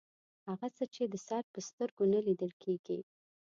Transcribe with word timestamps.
هغه 0.49 0.67
څه 0.75 0.83
چې 0.93 1.03
د 1.07 1.15
سر 1.27 1.43
په 1.53 1.59
سترګو 1.67 2.03
نه 2.13 2.19
لیدل 2.27 2.51
کیږي 2.63 2.99